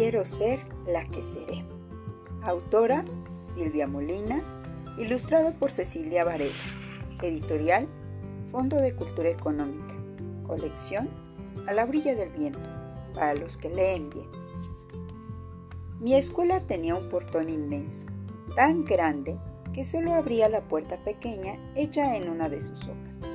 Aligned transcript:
Quiero 0.00 0.24
ser 0.24 0.60
la 0.86 1.04
que 1.04 1.22
seré. 1.22 1.62
Autora 2.40 3.04
Silvia 3.28 3.86
Molina, 3.86 4.42
ilustrado 4.96 5.52
por 5.52 5.70
Cecilia 5.70 6.24
Varela. 6.24 6.54
Editorial 7.20 7.86
Fondo 8.50 8.76
de 8.76 8.94
Cultura 8.94 9.28
Económica. 9.28 9.94
Colección 10.46 11.10
A 11.66 11.74
la 11.74 11.84
orilla 11.84 12.14
del 12.14 12.30
viento, 12.30 12.66
para 13.12 13.34
los 13.34 13.58
que 13.58 13.68
leen 13.68 14.08
bien. 14.08 14.26
Mi 16.00 16.14
escuela 16.14 16.60
tenía 16.60 16.94
un 16.94 17.10
portón 17.10 17.50
inmenso, 17.50 18.06
tan 18.56 18.86
grande 18.86 19.36
que 19.74 19.84
solo 19.84 20.14
abría 20.14 20.48
la 20.48 20.62
puerta 20.62 20.96
pequeña 21.04 21.58
hecha 21.74 22.16
en 22.16 22.30
una 22.30 22.48
de 22.48 22.62
sus 22.62 22.84
hojas. 22.84 23.28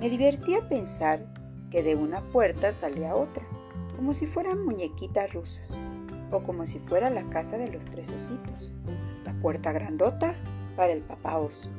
Me 0.00 0.10
divertía 0.10 0.68
pensar 0.68 1.32
que 1.70 1.84
de 1.84 1.94
una 1.94 2.22
puerta 2.32 2.72
salía 2.72 3.14
otra, 3.14 3.46
como 3.94 4.14
si 4.14 4.26
fueran 4.26 4.64
muñequitas 4.64 5.32
rusas 5.32 5.84
o 6.30 6.42
como 6.42 6.66
si 6.66 6.78
fuera 6.78 7.10
la 7.10 7.24
casa 7.30 7.58
de 7.58 7.70
los 7.70 7.84
tres 7.86 8.12
ositos. 8.12 8.74
La 9.24 9.32
puerta 9.34 9.72
grandota 9.72 10.34
para 10.76 10.92
el 10.92 11.02
papá 11.02 11.38
oso 11.38 11.70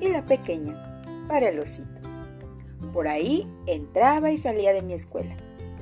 y 0.00 0.08
la 0.08 0.24
pequeña 0.24 1.02
para 1.28 1.48
el 1.48 1.60
osito. 1.60 2.00
Por 2.92 3.08
ahí 3.08 3.48
entraba 3.66 4.30
y 4.30 4.38
salía 4.38 4.72
de 4.72 4.82
mi 4.82 4.92
escuela, 4.92 5.36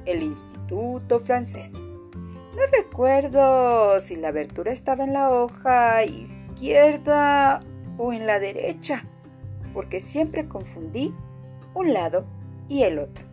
el 0.05 0.23
Instituto 0.23 1.21
Francés. 1.21 1.75
No 2.55 2.63
recuerdo 2.71 3.99
si 4.01 4.17
la 4.17 4.29
abertura 4.29 4.73
estaba 4.73 5.05
en 5.05 5.13
la 5.13 5.31
hoja 5.31 6.05
izquierda 6.05 7.63
o 7.97 8.13
en 8.13 8.27
la 8.27 8.39
derecha, 8.39 9.05
porque 9.73 10.01
siempre 10.01 10.49
confundí 10.49 11.15
un 11.75 11.93
lado 11.93 12.25
y 12.69 12.83
el 12.83 12.99
otro. 12.99 13.25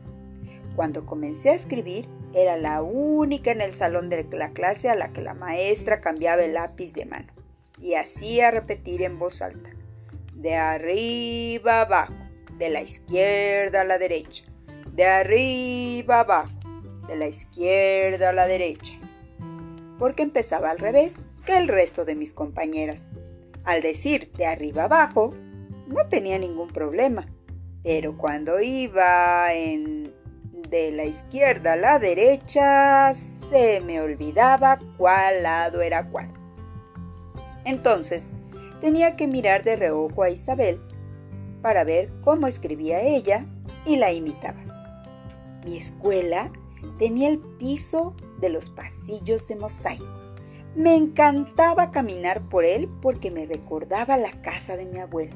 Cuando 0.76 1.06
comencé 1.06 1.50
a 1.50 1.56
escribir, 1.56 2.08
era 2.38 2.56
la 2.56 2.84
única 2.84 3.52
en 3.52 3.62
el 3.62 3.74
salón 3.74 4.10
de 4.10 4.24
la 4.32 4.52
clase 4.52 4.90
a 4.90 4.96
la 4.96 5.12
que 5.12 5.24
la 5.24 5.34
maestra 5.34 6.02
cambiaba 6.02 6.44
el 6.44 6.54
lápiz 6.54 6.94
de 6.94 7.08
mano 7.08 7.34
y 7.82 7.96
hacía 7.96 8.52
repetir 8.52 9.02
en 9.02 9.18
voz 9.18 9.42
alta, 9.42 9.72
de 10.36 10.54
arriba 10.54 11.82
abajo, 11.82 12.14
de 12.60 12.70
la 12.70 12.82
izquierda 12.82 13.82
a 13.82 13.86
la 13.86 13.98
derecha, 13.98 14.44
de 14.94 15.06
arriba 15.06 16.20
abajo, 16.20 16.54
de 17.08 17.16
la 17.16 17.28
izquierda 17.28 18.30
a 18.30 18.34
la 18.34 18.46
derecha, 18.46 18.94
porque 19.98 20.22
empezaba 20.22 20.70
al 20.70 20.78
revés 20.78 21.32
que 21.44 21.58
el 21.58 21.68
resto 21.68 22.06
de 22.06 22.14
mis 22.14 22.34
compañeras. 22.34 23.10
Al 23.64 23.82
decir 23.82 24.32
de 24.34 24.46
arriba 24.46 24.84
abajo, 24.84 25.34
no 25.88 26.08
tenía 26.08 26.38
ningún 26.38 26.68
problema, 26.68 27.28
pero 27.84 28.16
cuando 28.16 28.60
iba 28.60 29.54
en 29.56 30.14
de 30.70 30.92
la 30.92 31.06
izquierda 31.06 31.74
a 31.74 31.78
la 31.78 32.00
derecha, 32.00 33.14
se 33.14 33.82
me 33.82 34.02
olvidaba 34.02 34.80
cuál 34.98 35.44
lado 35.44 35.82
era 35.82 36.10
cuál. 36.10 36.30
Entonces, 37.66 38.34
tenía 38.82 39.16
que 39.16 39.28
mirar 39.28 39.64
de 39.64 39.76
reojo 39.76 40.24
a 40.24 40.30
Isabel 40.30 40.82
para 41.62 41.84
ver 41.84 42.12
cómo 42.22 42.48
escribía 42.48 43.02
ella 43.02 43.46
y 43.86 43.98
la 43.98 44.12
imitaba. 44.12 44.64
Mi 45.66 45.78
escuela 45.78 46.52
tenía 46.98 47.30
el 47.30 47.40
piso 47.40 48.16
de 48.40 48.50
los 48.50 48.70
pasillos 48.70 49.48
de 49.48 49.56
mosaico. 49.56 50.06
Me 50.76 50.96
encantaba 50.96 51.92
caminar 51.92 52.48
por 52.50 52.64
él 52.64 52.88
porque 53.02 53.32
me 53.32 53.46
recordaba 53.46 54.18
la 54.18 54.42
casa 54.42 54.76
de 54.76 54.86
mi 54.86 55.00
abuela. 55.00 55.36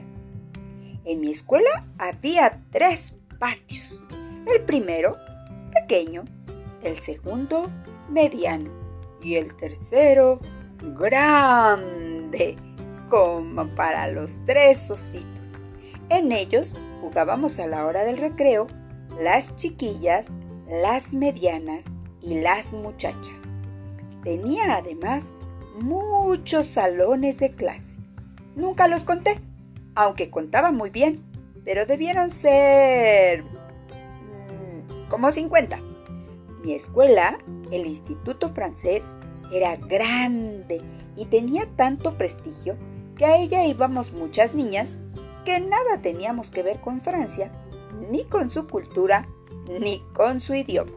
En 1.04 1.20
mi 1.20 1.32
escuela 1.32 1.88
había 1.98 2.62
tres 2.72 3.18
patios 3.40 4.06
el 4.48 4.62
primero, 4.66 5.18
pequeño, 5.74 6.24
el 6.84 7.02
segundo, 7.02 7.70
mediano 8.10 8.72
y 9.22 9.36
el 9.36 9.56
tercero, 9.56 10.40
grande, 10.98 12.56
como 13.10 13.68
para 13.76 14.08
los 14.08 14.40
tres 14.46 14.90
ositos. 14.90 15.28
En 16.10 16.32
ellos 16.32 16.76
jugábamos 17.02 17.60
a 17.60 17.68
la 17.68 17.86
hora 17.86 18.04
del 18.04 18.18
recreo 18.18 18.68
las 19.20 19.56
chiquillas, 19.56 20.28
las 20.68 21.14
medianas 21.14 21.86
y 22.22 22.40
las 22.40 22.74
muchachas. 22.74 23.42
Tenía 24.24 24.78
además 24.78 25.34
muchos 25.80 26.68
salones 26.68 27.40
de 27.40 27.52
clase. 27.52 27.98
Nunca 28.56 28.88
los 28.88 29.04
conté, 29.04 29.40
aunque 29.96 30.30
contaba 30.30 30.72
muy 30.72 30.90
bien, 30.90 31.24
pero 31.64 31.86
debieron 31.86 32.32
ser 32.32 33.44
como 35.12 35.30
50. 35.30 35.78
Mi 36.64 36.74
escuela, 36.74 37.38
el 37.70 37.86
Instituto 37.86 38.50
Francés, 38.50 39.18
era 39.52 39.76
grande 39.76 40.82
y 41.18 41.26
tenía 41.26 41.68
tanto 41.76 42.18
prestigio 42.18 42.78
que 43.18 43.26
a 43.26 43.36
ella 43.36 43.66
íbamos 43.66 44.14
muchas 44.14 44.56
niñas 44.56 44.98
que 45.44 45.60
nada 45.60 46.00
teníamos 46.02 46.50
que 46.50 46.64
ver 46.64 46.80
con 46.80 47.02
Francia, 47.02 47.52
ni 48.10 48.24
con 48.24 48.50
su 48.50 48.68
cultura, 48.68 49.28
ni 49.82 50.00
con 50.14 50.40
su 50.40 50.54
idioma. 50.54 50.94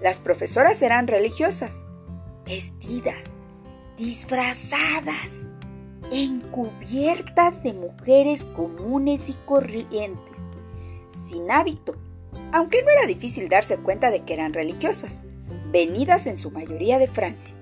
Las 0.00 0.20
profesoras 0.20 0.80
eran 0.80 1.08
religiosas, 1.08 1.86
vestidas, 2.46 3.34
disfrazadas, 3.98 5.48
encubiertas 6.12 7.64
de 7.64 7.72
mujeres 7.72 8.44
comunes 8.44 9.28
y 9.28 9.34
corrientes, 9.44 10.40
sin 11.08 11.50
hábito 11.50 11.96
aunque 12.52 12.82
no 12.82 12.90
era 12.90 13.06
difícil 13.06 13.48
darse 13.48 13.78
cuenta 13.78 14.10
de 14.10 14.24
que 14.24 14.34
eran 14.34 14.52
religiosas, 14.52 15.24
venidas 15.70 16.26
en 16.26 16.38
su 16.38 16.50
mayoría 16.50 16.98
de 16.98 17.08
Francia, 17.08 17.54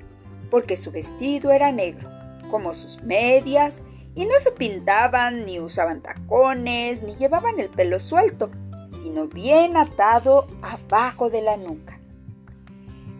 porque 0.51 0.77
su 0.77 0.91
vestido 0.91 1.51
era 1.51 1.73
negro, 1.73 2.11
como 2.51 2.75
sus 2.75 3.03
medias, 3.03 3.83
y 4.15 4.27
no 4.27 4.33
se 4.39 4.53
pintaban, 4.53 5.47
ni 5.47 5.59
usaban 5.59 6.03
tacones, 6.03 7.03
ni 7.03 7.17
llevaban 7.17 7.59
el 7.59 7.71
pelo 7.71 7.99
suelto, 7.99 8.51
sino 9.03 9.27
bien 9.27 9.77
atado 9.77 10.47
abajo 10.61 11.31
de 11.31 11.41
la 11.41 11.57
nuca. 11.57 11.99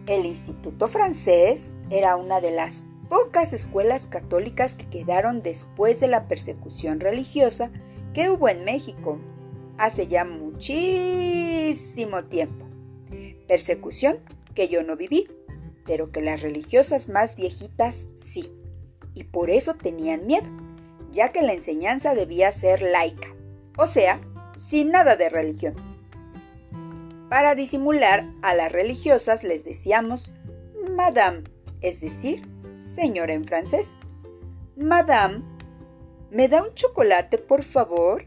El 0.05 0.25
Instituto 0.25 0.87
francés 0.87 1.75
era 1.89 2.15
una 2.15 2.41
de 2.41 2.51
las 2.51 2.83
pocas 3.09 3.53
escuelas 3.53 4.07
católicas 4.07 4.75
que 4.75 4.87
quedaron 4.87 5.41
después 5.41 5.99
de 5.99 6.07
la 6.07 6.27
persecución 6.27 6.99
religiosa 6.99 7.71
que 8.13 8.29
hubo 8.29 8.49
en 8.49 8.65
México 8.65 9.17
hace 9.77 10.07
ya 10.07 10.23
muchísimo 10.63 12.23
tiempo. 12.23 12.65
Persecución 13.49 14.17
que 14.55 14.69
yo 14.69 14.81
no 14.83 14.95
viví, 14.95 15.27
pero 15.85 16.11
que 16.11 16.21
las 16.21 16.41
religiosas 16.41 17.09
más 17.09 17.35
viejitas 17.35 18.09
sí. 18.15 18.49
Y 19.13 19.25
por 19.25 19.49
eso 19.49 19.73
tenían 19.73 20.25
miedo, 20.25 20.49
ya 21.11 21.33
que 21.33 21.41
la 21.41 21.51
enseñanza 21.51 22.15
debía 22.15 22.51
ser 22.53 22.81
laica, 22.81 23.27
o 23.77 23.87
sea, 23.87 24.21
sin 24.55 24.91
nada 24.91 25.17
de 25.17 25.29
religión. 25.29 25.75
Para 27.29 27.55
disimular 27.55 28.25
a 28.41 28.55
las 28.55 28.71
religiosas 28.71 29.43
les 29.43 29.65
decíamos 29.65 30.33
Madame, 30.95 31.43
es 31.81 31.99
decir, 31.99 32.47
señora 32.79 33.33
en 33.33 33.43
francés. 33.43 33.89
Madame, 34.77 35.43
¿me 36.31 36.47
da 36.47 36.63
un 36.63 36.73
chocolate, 36.73 37.37
por 37.37 37.63
favor? 37.63 38.25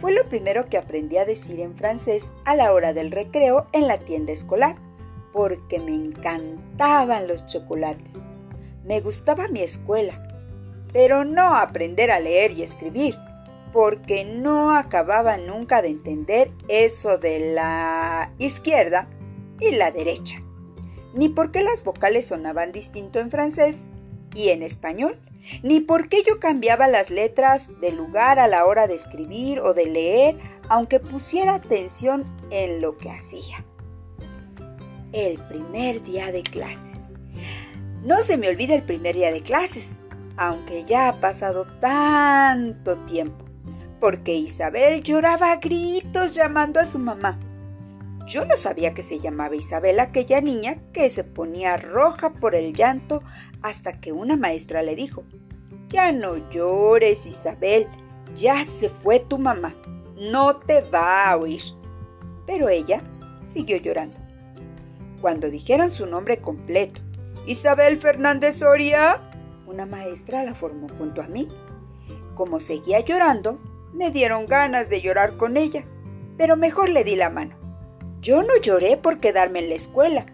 Fue 0.00 0.12
lo 0.12 0.24
primero 0.28 0.68
que 0.68 0.78
aprendí 0.78 1.16
a 1.16 1.24
decir 1.24 1.60
en 1.60 1.76
francés 1.76 2.32
a 2.44 2.56
la 2.56 2.72
hora 2.72 2.92
del 2.92 3.10
recreo 3.10 3.66
en 3.72 3.86
la 3.86 3.98
tienda 3.98 4.32
escolar, 4.32 4.76
porque 5.32 5.78
me 5.78 5.94
encantaban 5.94 7.28
los 7.28 7.46
chocolates. 7.46 8.16
Me 8.84 9.00
gustaba 9.00 9.48
mi 9.48 9.60
escuela, 9.60 10.28
pero 10.92 11.24
no 11.24 11.54
aprender 11.54 12.10
a 12.10 12.20
leer 12.20 12.50
y 12.52 12.62
escribir, 12.62 13.16
porque 13.72 14.24
no 14.24 14.76
acababa 14.76 15.36
nunca 15.36 15.82
de 15.82 15.88
entender 15.88 16.50
eso 16.68 17.18
de 17.18 17.52
la 17.54 18.32
izquierda 18.38 19.08
y 19.60 19.74
la 19.74 19.90
derecha, 19.90 20.42
ni 21.14 21.28
por 21.28 21.52
qué 21.52 21.62
las 21.62 21.84
vocales 21.84 22.26
sonaban 22.26 22.72
distinto 22.72 23.20
en 23.20 23.30
francés 23.30 23.90
y 24.34 24.48
en 24.48 24.62
español 24.62 25.18
ni 25.62 25.80
por 25.80 26.08
qué 26.08 26.22
yo 26.26 26.40
cambiaba 26.40 26.88
las 26.88 27.10
letras 27.10 27.70
de 27.80 27.92
lugar 27.92 28.38
a 28.38 28.48
la 28.48 28.64
hora 28.64 28.86
de 28.86 28.94
escribir 28.94 29.60
o 29.60 29.74
de 29.74 29.86
leer, 29.86 30.36
aunque 30.68 31.00
pusiera 31.00 31.54
atención 31.54 32.24
en 32.50 32.80
lo 32.80 32.96
que 32.98 33.10
hacía. 33.10 33.64
El 35.12 35.38
primer 35.48 36.02
día 36.02 36.32
de 36.32 36.42
clases. 36.42 37.08
No 38.02 38.22
se 38.22 38.36
me 38.36 38.48
olvida 38.48 38.74
el 38.74 38.82
primer 38.82 39.14
día 39.14 39.30
de 39.30 39.42
clases, 39.42 40.00
aunque 40.36 40.84
ya 40.84 41.08
ha 41.08 41.20
pasado 41.20 41.66
tanto 41.80 42.96
tiempo, 43.04 43.44
porque 44.00 44.34
Isabel 44.34 45.02
lloraba 45.02 45.52
a 45.52 45.56
gritos 45.56 46.32
llamando 46.32 46.80
a 46.80 46.86
su 46.86 46.98
mamá. 46.98 47.38
Yo 48.26 48.44
no 48.44 48.56
sabía 48.56 48.94
que 48.94 49.02
se 49.02 49.20
llamaba 49.20 49.56
Isabel 49.56 50.00
aquella 50.00 50.40
niña 50.40 50.76
que 50.92 51.10
se 51.10 51.24
ponía 51.24 51.76
roja 51.76 52.34
por 52.34 52.54
el 52.54 52.74
llanto 52.74 53.22
hasta 53.62 54.00
que 54.00 54.12
una 54.12 54.36
maestra 54.36 54.82
le 54.82 54.96
dijo, 54.96 55.24
Ya 55.88 56.12
no 56.12 56.36
llores, 56.50 57.26
Isabel, 57.26 57.86
ya 58.36 58.64
se 58.64 58.88
fue 58.88 59.20
tu 59.20 59.38
mamá, 59.38 59.74
no 60.16 60.54
te 60.54 60.82
va 60.82 61.30
a 61.30 61.36
oír. 61.36 61.62
Pero 62.46 62.68
ella 62.68 63.02
siguió 63.52 63.76
llorando. 63.76 64.16
Cuando 65.20 65.50
dijeron 65.50 65.90
su 65.90 66.06
nombre 66.06 66.38
completo 66.38 67.00
Isabel 67.46 67.96
Fernández 67.96 68.58
Soria. 68.58 69.20
Una 69.66 69.84
maestra 69.84 70.44
la 70.44 70.54
formó 70.54 70.88
junto 70.96 71.22
a 71.22 71.26
mí. 71.26 71.48
Como 72.34 72.60
seguía 72.60 73.00
llorando, 73.00 73.58
me 73.92 74.10
dieron 74.10 74.46
ganas 74.46 74.88
de 74.88 75.00
llorar 75.00 75.36
con 75.36 75.56
ella, 75.56 75.84
pero 76.38 76.56
mejor 76.56 76.88
le 76.88 77.04
di 77.04 77.16
la 77.16 77.30
mano. 77.30 77.56
Yo 78.22 78.44
no 78.44 78.56
lloré 78.62 78.96
por 78.96 79.18
quedarme 79.18 79.58
en 79.58 79.68
la 79.68 79.74
escuela. 79.74 80.26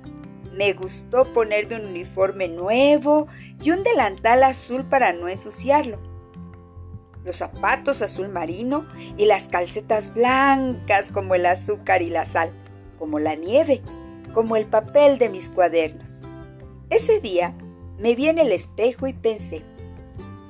Me 0.52 0.74
gustó 0.74 1.24
ponerme 1.32 1.76
un 1.76 1.86
uniforme 1.86 2.46
nuevo 2.46 3.28
y 3.62 3.70
un 3.70 3.82
delantal 3.82 4.42
azul 4.42 4.84
para 4.84 5.14
no 5.14 5.26
ensuciarlo. 5.26 5.96
Los 7.24 7.38
zapatos 7.38 8.02
azul 8.02 8.28
marino 8.28 8.86
y 9.16 9.24
las 9.24 9.48
calcetas 9.48 10.12
blancas 10.12 11.10
como 11.10 11.34
el 11.34 11.46
azúcar 11.46 12.02
y 12.02 12.10
la 12.10 12.26
sal, 12.26 12.52
como 12.98 13.20
la 13.20 13.36
nieve, 13.36 13.80
como 14.34 14.56
el 14.56 14.66
papel 14.66 15.18
de 15.18 15.30
mis 15.30 15.48
cuadernos. 15.48 16.26
Ese 16.90 17.20
día 17.20 17.54
me 17.98 18.14
vi 18.14 18.28
en 18.28 18.38
el 18.38 18.52
espejo 18.52 19.06
y 19.06 19.14
pensé, 19.14 19.64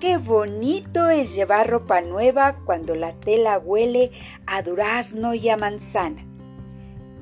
qué 0.00 0.18
bonito 0.18 1.08
es 1.08 1.36
llevar 1.36 1.70
ropa 1.70 2.00
nueva 2.00 2.56
cuando 2.64 2.96
la 2.96 3.12
tela 3.12 3.58
huele 3.58 4.10
a 4.44 4.62
durazno 4.62 5.34
y 5.34 5.48
a 5.50 5.56
manzana. 5.56 6.27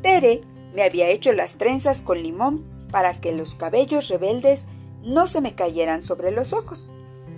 Tere 0.02 0.43
me 0.75 0.82
había 0.82 1.08
hecho 1.08 1.32
las 1.32 1.56
trenzas 1.56 2.02
con 2.02 2.22
limón 2.22 2.64
para 2.90 3.20
que 3.20 3.32
los 3.32 3.54
cabellos 3.54 4.08
rebeldes 4.08 4.66
no 5.02 5.26
se 5.26 5.40
me 5.40 5.54
cayeran 5.54 6.02
sobre 6.02 6.31
los 6.31 6.52
ojos 6.52 6.93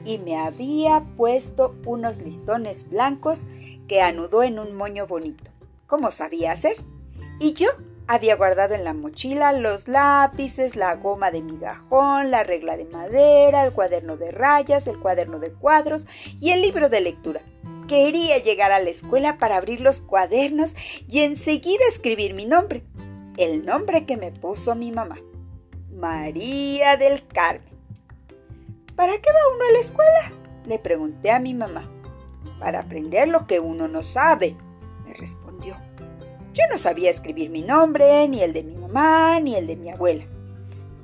y 0.05 0.19
me 0.19 0.39
había 0.39 1.05
puesto 1.17 1.75
unos 1.85 2.19
listones 2.19 2.89
blancos 2.89 3.47
que 3.87 4.01
anudó 4.01 4.43
en 4.43 4.59
un 4.59 4.75
moño 4.75 5.07
bonito, 5.07 5.51
como 5.87 6.11
sabía 6.11 6.53
hacer. 6.53 6.77
Y 7.41 7.53
yo 7.53 7.69
había 8.07 8.37
guardado 8.37 8.75
en 8.75 8.85
la 8.85 8.95
mochila 8.95 9.53
los 9.53 9.87
lápices, 9.87 10.77
la 10.77 10.95
goma 10.97 11.31
de 11.31 11.43
migajón, 11.43 12.31
la 12.31 12.43
regla 12.43 12.77
de 12.77 12.87
madera, 12.87 13.67
el 13.67 13.73
cuaderno 13.73 14.17
de 14.17 14.31
rayas, 14.31 14.87
el 14.87 14.99
cuaderno 14.99 15.39
de 15.39 15.53
cuadros 15.53 16.07
y 16.41 16.51
el 16.51 16.63
libro 16.63 16.89
de 16.89 17.03
lectura. 17.03 17.43
Quería 17.89 18.37
llegar 18.37 18.71
a 18.71 18.81
la 18.81 18.91
escuela 18.91 19.39
para 19.39 19.57
abrir 19.57 19.81
los 19.81 20.03
cuadernos 20.03 20.75
y 21.09 21.21
enseguida 21.21 21.81
escribir 21.89 22.35
mi 22.35 22.45
nombre, 22.45 22.83
el 23.39 23.65
nombre 23.65 24.05
que 24.05 24.19
me 24.19 24.31
puso 24.31 24.75
mi 24.75 24.93
mamá, 24.93 25.19
María 25.91 26.99
del 26.99 27.27
Carmen. 27.27 27.79
¿Para 28.95 29.13
qué 29.13 29.31
va 29.31 29.55
uno 29.55 29.65
a 29.65 29.73
la 29.73 29.79
escuela? 29.79 30.33
Le 30.67 30.79
pregunté 30.79 31.31
a 31.31 31.41
mi 31.41 31.55
mamá. 31.55 31.91
Para 32.61 32.81
aprender 32.81 33.27
lo 33.29 33.47
que 33.47 33.59
uno 33.59 33.89
no 33.89 34.03
sabe, 34.03 34.55
me 35.07 35.15
respondió. 35.15 35.75
Yo 36.53 36.65
no 36.71 36.77
sabía 36.77 37.09
escribir 37.09 37.49
mi 37.49 37.63
nombre, 37.63 38.29
ni 38.29 38.43
el 38.43 38.53
de 38.53 38.65
mi 38.65 38.77
mamá, 38.77 39.41
ni 39.41 39.55
el 39.55 39.67
de 39.67 39.77
mi 39.77 39.91
abuela. 39.91 40.27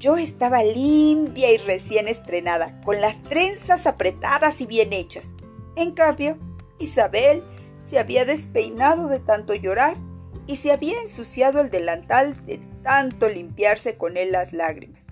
Yo 0.01 0.19
estaba 0.19 0.63
limpia 0.63 1.51
y 1.51 1.57
recién 1.57 2.09
estrenada, 2.09 2.79
con 2.83 3.01
las 3.01 3.23
trenzas 3.23 3.87
apretadas 3.87 4.61
y 4.61 4.67
bien 4.67 4.93
hechas. 4.93 5.35
En 5.77 5.93
cambio, 5.93 6.37
Isabel 6.79 7.43
se 7.79 7.99
había 7.99 8.25
despeinado 8.25 9.09
de 9.09 9.21
tanto 9.21 9.55
llorar 9.55 9.97
y 10.47 10.57
se 10.57 10.73
había 10.73 11.01
ensuciado 11.01 11.61
el 11.61 11.71
delantal 11.71 12.45
de 12.47 12.61
tanto 12.83 13.29
limpiarse 13.29 13.97
con 13.97 14.17
él 14.17 14.33
las 14.33 14.53
lágrimas. 14.53 15.07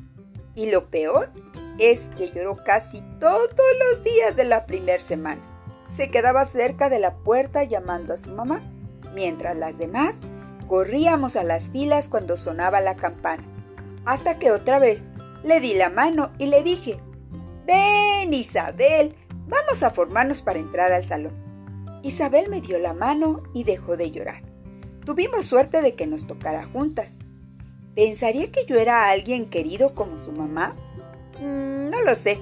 Y 0.55 0.71
lo 0.71 0.91
peor 0.91 1.31
es 1.79 2.11
que 2.17 2.31
lloró 2.31 2.57
casi 2.65 3.03
todos 3.19 3.51
los 3.89 4.05
días 4.05 4.37
de 4.37 4.45
la 4.45 4.67
primera 4.67 5.01
semana. 5.01 5.41
Se 5.87 6.11
quedaba 6.11 6.45
cerca 6.45 6.89
de 6.89 6.99
la 6.99 7.15
puerta 7.17 7.65
llamando 7.65 8.13
a 8.13 8.19
su 8.19 8.31
mamá 8.31 8.63
mientras 9.15 9.57
las 9.57 9.79
demás 9.79 10.21
corríamos 10.69 11.37
a 11.37 11.45
las 11.45 11.71
filas 11.71 12.09
cuando 12.09 12.37
sonaba 12.37 12.81
la 12.81 12.97
campana, 12.97 13.43
hasta 14.05 14.39
que 14.39 14.51
otra 14.51 14.79
vez 14.79 15.11
le 15.45 15.61
di 15.61 15.75
la 15.75 15.91
mano 15.91 16.33
y 16.39 16.47
le 16.47 16.63
dije, 16.63 16.99
Ven, 17.67 18.33
Isabel, 18.33 19.15
vamos 19.47 19.83
a 19.83 19.91
formarnos 19.91 20.41
para 20.41 20.59
entrar 20.59 20.93
al 20.93 21.05
salón. 21.05 21.42
Isabel 22.03 22.49
me 22.49 22.61
dio 22.61 22.79
la 22.79 22.95
mano 22.95 23.43
y 23.55 23.65
dejó 23.65 23.97
de 23.97 24.11
llorar. 24.11 24.43
Tuvimos 25.05 25.47
suerte 25.47 25.83
de 25.83 25.95
que 25.95 26.07
nos 26.07 26.27
tocara 26.27 26.67
juntas. 26.67 27.19
¿Pensaría 27.95 28.51
que 28.51 28.65
yo 28.67 28.77
era 28.77 29.09
alguien 29.09 29.51
querido 29.51 29.95
como 29.95 30.19
su 30.19 30.33
mamá? 30.33 30.77
Mm, 31.41 31.91
no 31.91 32.03
lo 32.03 32.15
sé, 32.15 32.39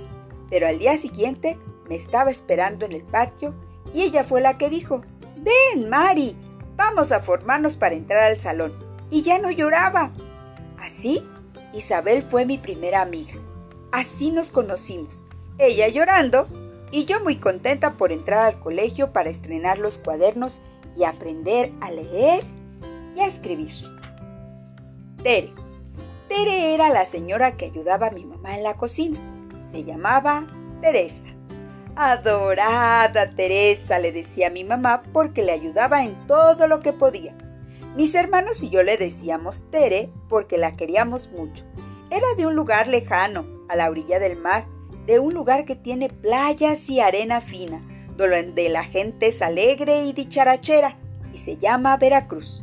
pero 0.48 0.66
al 0.66 0.78
día 0.78 0.96
siguiente 0.98 1.58
me 1.88 1.96
estaba 1.96 2.30
esperando 2.30 2.86
en 2.86 2.92
el 2.92 3.02
patio 3.02 3.54
y 3.94 4.02
ella 4.02 4.24
fue 4.24 4.40
la 4.40 4.58
que 4.58 4.68
dijo, 4.68 5.02
Ven, 5.36 5.88
Mari, 5.88 6.36
Vamos 6.80 7.12
a 7.12 7.20
formarnos 7.20 7.76
para 7.76 7.94
entrar 7.94 8.22
al 8.22 8.38
salón. 8.38 8.72
Y 9.10 9.20
ya 9.20 9.38
no 9.38 9.50
lloraba. 9.50 10.12
Así, 10.78 11.22
Isabel 11.74 12.22
fue 12.22 12.46
mi 12.46 12.56
primera 12.56 13.02
amiga. 13.02 13.34
Así 13.92 14.30
nos 14.30 14.50
conocimos. 14.50 15.26
Ella 15.58 15.88
llorando 15.88 16.48
y 16.90 17.04
yo 17.04 17.22
muy 17.22 17.36
contenta 17.36 17.94
por 17.94 18.12
entrar 18.12 18.46
al 18.46 18.60
colegio 18.60 19.12
para 19.12 19.30
estrenar 19.30 19.78
los 19.78 19.98
cuadernos 19.98 20.60
y 20.96 21.04
aprender 21.04 21.72
a 21.80 21.90
leer 21.90 22.42
y 23.16 23.20
a 23.20 23.26
escribir. 23.26 23.72
Tere. 25.22 25.52
Tere 26.28 26.74
era 26.74 26.88
la 26.90 27.06
señora 27.06 27.56
que 27.56 27.66
ayudaba 27.66 28.08
a 28.08 28.12
mi 28.12 28.24
mamá 28.24 28.56
en 28.56 28.62
la 28.62 28.74
cocina. 28.74 29.18
Se 29.60 29.84
llamaba 29.84 30.46
Teresa. 30.80 31.26
Adorada 31.96 33.34
Teresa, 33.34 33.98
le 33.98 34.12
decía 34.12 34.48
mi 34.48 34.64
mamá 34.64 35.02
porque 35.12 35.42
le 35.42 35.52
ayudaba 35.52 36.04
en 36.04 36.14
todo 36.26 36.66
lo 36.66 36.80
que 36.80 36.92
podía. 36.92 37.36
Mis 37.96 38.14
hermanos 38.14 38.62
y 38.62 38.70
yo 38.70 38.82
le 38.82 38.96
decíamos 38.96 39.68
Tere 39.70 40.12
porque 40.28 40.56
la 40.56 40.76
queríamos 40.76 41.30
mucho. 41.32 41.64
Era 42.10 42.26
de 42.36 42.46
un 42.46 42.54
lugar 42.54 42.88
lejano, 42.88 43.44
a 43.68 43.76
la 43.76 43.90
orilla 43.90 44.18
del 44.18 44.36
mar, 44.36 44.66
de 45.10 45.18
un 45.18 45.34
lugar 45.34 45.64
que 45.64 45.74
tiene 45.74 46.08
playas 46.08 46.88
y 46.88 47.00
arena 47.00 47.40
fina, 47.40 47.82
donde 48.16 48.68
la 48.68 48.84
gente 48.84 49.26
es 49.26 49.42
alegre 49.42 50.04
y 50.04 50.12
dicharachera, 50.12 50.98
y 51.34 51.38
se 51.38 51.56
llama 51.56 51.96
Veracruz. 51.96 52.62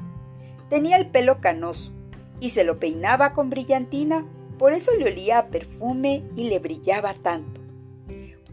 Tenía 0.69 0.95
el 0.95 1.09
pelo 1.09 1.41
canoso 1.41 1.91
y 2.39 2.51
se 2.51 2.63
lo 2.63 2.79
peinaba 2.79 3.33
con 3.33 3.49
brillantina, 3.49 4.25
por 4.57 4.71
eso 4.71 4.95
le 4.95 5.07
olía 5.07 5.39
a 5.39 5.47
perfume 5.47 6.23
y 6.38 6.47
le 6.47 6.59
brillaba 6.59 7.15
tanto. 7.15 7.59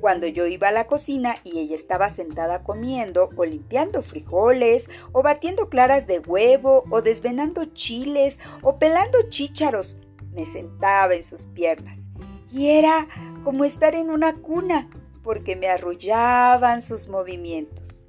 Cuando 0.01 0.27
yo 0.27 0.49
iba 0.49 0.71
a 0.71 0.73
la 0.73 0.89
cocina 0.89 1.37
y 1.45 1.61
ella 1.61 1.77
estaba 1.77 2.11
sentada 2.11 2.65
comiendo 2.65 3.31
o 3.37 3.45
limpiando 3.45 4.03
frijoles 4.03 4.91
o 5.13 5.23
batiendo 5.23 5.69
claras 5.69 6.09
de 6.09 6.19
huevo 6.19 6.83
o 6.91 7.01
desvenando 7.01 7.65
chiles 7.67 8.41
o 8.61 8.77
pelando 8.77 9.19
chícharos, 9.29 9.99
me 10.33 10.47
sentaba 10.47 11.15
en 11.15 11.23
sus 11.23 11.47
piernas. 11.47 12.01
Y 12.53 12.71
era 12.71 13.09
como 13.45 13.65
estar 13.65 13.95
en 13.95 14.11
una 14.11 14.35
cuna 14.35 14.91
porque 15.23 15.55
me 15.55 15.69
arrullaban 15.69 16.83
sus 16.83 17.09
movimientos. 17.09 18.05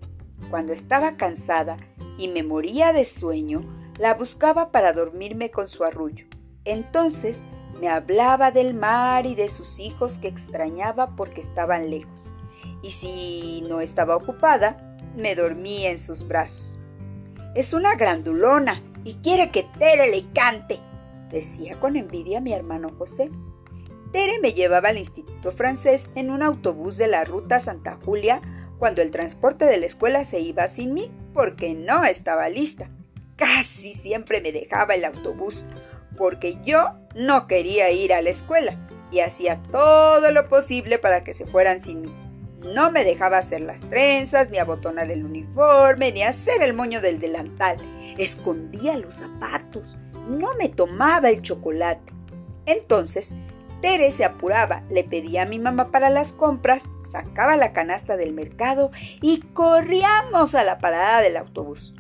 Cuando 0.50 0.74
estaba 0.74 1.18
cansada 1.18 1.78
y 2.18 2.30
me 2.30 2.44
moría 2.44 2.94
de 2.94 3.06
sueño, 3.06 3.62
la 3.98 4.14
buscaba 4.14 4.72
para 4.72 4.94
dormirme 4.94 5.52
con 5.52 5.68
su 5.68 5.84
arrullo. 5.84 6.26
Entonces 6.64 7.46
me 7.80 7.90
hablaba 7.90 8.52
del 8.52 8.74
mar 8.74 9.26
y 9.26 9.36
de 9.36 9.50
sus 9.50 9.80
hijos 9.80 10.18
que 10.18 10.28
extrañaba 10.28 11.16
porque 11.16 11.42
estaban 11.42 11.90
lejos. 11.90 12.34
Y 12.82 12.92
si 12.92 13.66
no 13.68 13.82
estaba 13.82 14.16
ocupada, 14.16 14.98
me 15.18 15.36
dormía 15.36 15.92
en 15.92 16.00
sus 16.00 16.28
brazos. 16.28 16.80
Es 17.56 17.74
una 17.74 17.96
grandulona 17.96 18.82
y 19.04 19.16
quiere 19.16 19.52
que 19.52 19.64
Tere 19.80 20.12
le 20.12 20.32
cante, 20.34 20.80
decía 21.30 21.80
con 21.80 21.96
envidia 21.96 22.42
mi 22.42 22.54
hermano 22.54 22.90
José. 22.98 23.32
Tere 24.16 24.40
me 24.40 24.54
llevaba 24.54 24.88
al 24.88 24.98
instituto 24.98 25.52
francés 25.52 26.10
en 26.16 26.32
un 26.32 26.42
autobús 26.42 26.96
de 26.96 27.10
la 27.10 27.26
ruta 27.26 27.60
Santa 27.60 28.00
Julia 28.06 28.40
cuando 28.80 29.02
el 29.02 29.12
transporte 29.12 29.66
de 29.66 29.76
la 29.76 29.88
escuela 29.88 30.24
se 30.24 30.40
iba 30.40 30.70
sin 30.70 30.94
mí 30.94 31.12
porque 31.34 31.74
no 31.74 32.06
estaba 32.06 32.48
lista. 32.48 32.90
Casi 33.36 33.94
siempre 33.94 34.40
me 34.40 34.54
dejaba 34.54 34.96
el 34.96 35.04
autobús 35.04 35.66
porque 36.18 36.58
yo 36.64 36.92
no 37.14 37.46
quería 37.48 37.92
ir 37.92 38.14
a 38.14 38.22
la 38.22 38.30
escuela 38.30 38.88
y 39.12 39.20
hacía 39.20 39.62
todo 39.64 40.32
lo 40.32 40.48
posible 40.48 40.98
para 40.98 41.26
que 41.26 41.34
se 41.34 41.46
fueran 41.46 41.84
sin 41.84 42.04
mí. 42.04 42.16
No 42.74 42.92
me 42.92 43.04
dejaba 43.04 43.40
hacer 43.40 43.64
las 43.64 43.82
trenzas, 43.90 44.50
ni 44.50 44.60
abotonar 44.60 45.12
el 45.12 45.26
uniforme, 45.26 46.14
ni 46.14 46.24
hacer 46.24 46.62
el 46.62 46.74
moño 46.74 47.02
del 47.02 47.20
delantal. 47.20 47.80
Escondía 48.18 48.98
los 48.98 49.16
zapatos. 49.18 49.98
No 50.30 50.56
me 50.56 50.70
tomaba 50.70 51.30
el 51.30 51.42
chocolate. 51.42 52.14
Entonces, 52.66 53.36
Se 53.86 54.26
apuraba, 54.26 54.82
le 54.90 55.04
pedía 55.04 55.44
a 55.44 55.46
mi 55.46 55.60
mamá 55.60 55.92
para 55.92 56.10
las 56.10 56.34
compras, 56.34 56.90
sacaba 57.08 57.56
la 57.56 57.72
canasta 57.72 58.18
del 58.18 58.34
mercado 58.34 58.90
y 59.22 59.42
corríamos 59.42 60.56
a 60.56 60.64
la 60.64 60.80
parada 60.80 61.22
del 61.22 61.38
autobús. 61.38 61.94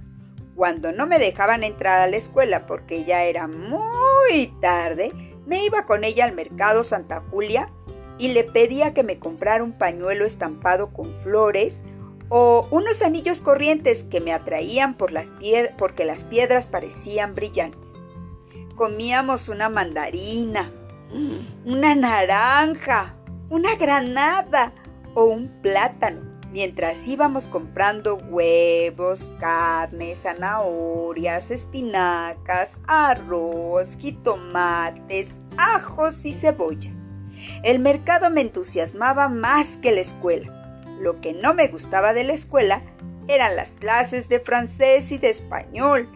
Cuando 0.56 0.92
no 0.92 1.06
me 1.06 1.20
dejaban 1.20 1.64
entrar 1.64 2.02
a 2.02 2.08
la 2.08 2.18
escuela 2.18 2.66
porque 2.66 3.06
ya 3.06 3.24
era 3.26 3.48
muy 3.48 4.48
tarde, 4.60 5.12
me 5.46 5.64
iba 5.64 5.86
con 5.86 6.04
ella 6.04 6.26
al 6.26 6.34
mercado 6.34 6.84
Santa 6.84 7.22
Julia 7.30 7.70
y 8.18 8.30
le 8.30 8.44
pedía 8.44 8.96
que 8.96 9.04
me 9.04 9.20
comprara 9.20 9.64
un 9.64 9.78
pañuelo 9.78 10.26
estampado 10.26 10.92
con 10.92 11.16
flores 11.18 11.84
o 12.30 12.68
unos 12.72 13.04
anillos 13.04 13.42
corrientes 13.42 14.06
que 14.06 14.22
me 14.22 14.34
atraían 14.34 14.98
por 14.98 15.12
las 15.12 15.34
porque 15.78 16.04
las 16.04 16.24
piedras 16.24 16.66
parecían 16.66 17.36
brillantes. 17.36 18.02
Comíamos 18.76 19.50
una 19.50 19.70
mandarina, 19.70 20.72
una 21.66 21.96
naranja, 21.96 23.16
una 23.50 23.76
granada 23.76 24.74
o 25.14 25.26
un 25.26 25.50
plátano, 25.62 26.22
mientras 26.52 27.08
íbamos 27.08 27.48
comprando 27.48 28.16
huevos, 28.16 29.32
carne, 29.40 30.16
zanahorias, 30.16 31.52
espinacas, 31.52 32.80
arroz, 32.88 33.98
jitomates, 33.98 35.42
ajos 35.58 36.26
y 36.26 36.34
cebollas. 36.34 37.12
El 37.64 37.80
mercado 37.80 38.30
me 38.30 38.42
entusiasmaba 38.42 39.28
más 39.28 39.78
que 39.78 39.92
la 39.92 40.02
escuela. 40.02 40.84
Lo 41.00 41.22
que 41.22 41.34
no 41.34 41.54
me 41.54 41.68
gustaba 41.68 42.14
de 42.14 42.24
la 42.24 42.34
escuela 42.34 42.82
eran 43.28 43.56
las 43.56 43.72
clases 43.72 44.30
de 44.30 44.40
francés 44.40 45.12
y 45.12 45.18
de 45.18 45.30
español, 45.30 46.08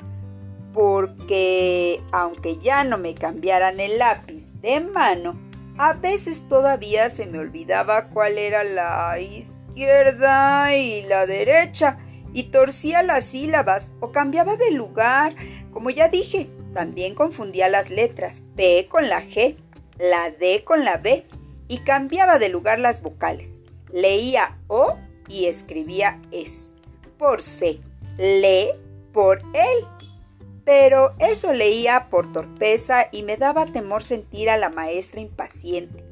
porque 0.74 2.02
aunque 2.12 2.58
ya 2.58 2.84
no 2.84 2.98
me 2.98 3.16
cambiaran 3.16 3.80
el 3.80 4.00
lápiz 4.00 4.62
de 4.62 4.80
mano, 4.80 5.40
a 5.78 5.94
veces 5.94 6.48
todavía 6.50 7.10
se 7.10 7.26
me 7.26 7.40
olvidaba 7.40 8.10
cuál 8.10 8.38
era 8.38 8.64
la 8.64 9.20
izquierda 9.20 10.76
y 10.76 11.04
la 11.04 11.26
derecha, 11.26 12.00
y 12.34 12.44
torcía 12.52 13.02
las 13.02 13.26
sílabas 13.26 13.94
o 14.00 14.12
cambiaba 14.12 14.56
de 14.58 14.72
lugar. 14.72 15.36
Como 15.72 15.90
ya 15.90 16.10
dije, 16.10 16.50
también 16.74 17.16
confundía 17.16 17.70
las 17.70 17.90
letras 17.90 18.44
P 18.56 18.88
con 18.90 19.10
la 19.10 19.24
G, 19.24 19.56
la 19.98 20.32
D 20.32 20.64
con 20.64 20.86
la 20.86 20.98
B, 20.98 21.26
y 21.68 21.80
cambiaba 21.80 22.40
de 22.40 22.50
lugar 22.50 22.80
las 22.80 23.02
vocales. 23.02 23.62
Leía 23.92 24.58
O 24.68 24.98
y 25.28 25.46
escribía 25.46 26.22
es 26.32 26.76
por 27.18 27.42
C, 27.42 27.80
le 28.18 28.72
por 29.14 29.42
él. 29.54 29.99
Pero 30.70 31.16
eso 31.18 31.52
leía 31.52 32.10
por 32.12 32.32
torpeza 32.32 33.08
y 33.12 33.24
me 33.24 33.38
daba 33.38 33.66
temor 33.66 34.04
sentir 34.04 34.52
a 34.52 34.58
la 34.58 34.70
maestra 34.70 35.20
impaciente. 35.20 36.06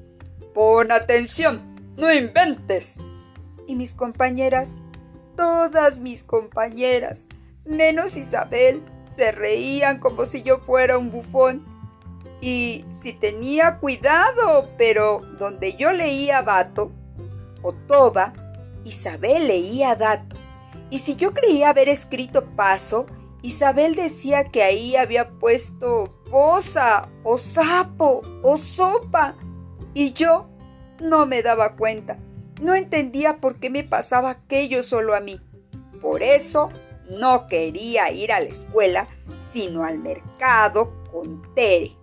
Pon 0.56 0.92
atención, 0.92 1.76
no 1.96 2.12
inventes. 2.12 3.00
Y 3.68 3.76
mis 3.76 3.94
compañeras, 3.94 4.80
todas 5.36 6.00
mis 6.00 6.24
compañeras, 6.24 7.28
menos 7.66 8.18
Isabel, 8.18 8.82
se 9.16 9.32
reían 9.32 10.00
como 10.00 10.26
si 10.26 10.42
yo 10.42 10.58
fuera 10.58 10.98
un 10.98 11.12
bufón. 11.12 11.64
Y 12.42 12.84
si 12.90 13.14
tenía 13.14 13.78
cuidado, 13.78 14.72
pero 14.76 15.22
donde 15.38 15.76
yo 15.76 15.94
leía 15.94 16.42
vato 16.42 16.92
o 17.62 17.74
toba, 17.74 18.34
Isabel 18.84 19.50
leía 19.50 19.96
dato. 19.96 20.36
Y 20.90 20.98
si 20.98 21.16
yo 21.16 21.36
creía 21.36 21.70
haber 21.70 21.90
escrito 21.90 22.44
paso, 22.56 23.06
Isabel 23.48 23.96
decía 23.96 24.52
que 24.52 24.62
ahí 24.62 24.98
había 24.98 25.30
puesto 25.30 26.14
posa 26.30 27.08
o 27.24 27.38
sapo 27.38 28.22
o 28.44 28.58
sopa. 28.58 29.36
Y 29.94 30.12
yo 30.12 30.50
no 31.00 31.26
me 31.26 31.42
daba 31.42 31.78
cuenta. 31.78 32.18
No 32.62 32.76
entendía 32.76 33.38
por 33.38 33.58
qué 33.58 33.70
me 33.70 33.86
pasaba 33.86 34.32
aquello 34.32 34.84
solo 34.84 35.16
a 35.16 35.22
mí. 35.22 35.40
Por 36.02 36.24
eso 36.24 36.68
no 37.10 37.48
quería 37.48 38.12
ir 38.12 38.34
a 38.34 38.42
la 38.42 38.48
escuela, 38.48 39.08
sino 39.38 39.86
al 39.86 40.00
mercado 40.00 40.92
con 41.10 41.42
Tere. 41.56 41.97